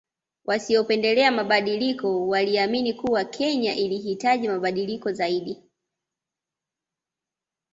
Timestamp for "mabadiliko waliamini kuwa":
1.31-3.25